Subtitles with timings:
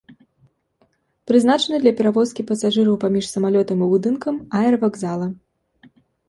[1.31, 5.27] Прызначаны для перавозкі пасажыраў паміж самалётам і будынкам аэравакзала.